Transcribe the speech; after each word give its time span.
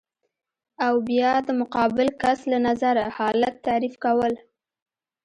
او 0.85 0.93
بیا 1.09 1.31
د 1.47 1.49
مقابل 1.61 2.07
کس 2.21 2.39
له 2.51 2.57
نظره 2.67 3.05
حالت 3.17 3.53
تعریف 3.67 3.93
کول 4.03 4.33